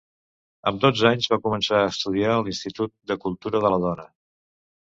Amb 0.71 0.79
dotze 0.85 1.03
anys 1.09 1.27
va 1.33 1.37
començar 1.43 1.81
a 1.81 1.91
estudiar 1.91 2.31
a 2.37 2.39
l'Institut 2.47 2.95
de 3.13 3.19
Cultura 3.27 3.63
de 3.67 3.75
la 3.75 3.83
Dona. 3.85 4.09